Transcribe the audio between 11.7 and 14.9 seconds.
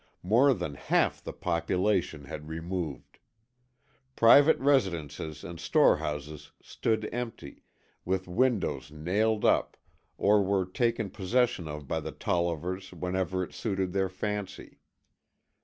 by the Tollivers whenever it suited their fancy.